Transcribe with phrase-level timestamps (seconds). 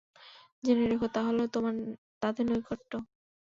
[0.63, 1.39] জেনে রেখো, তা হল
[2.21, 2.91] তাদের নৈকট্য।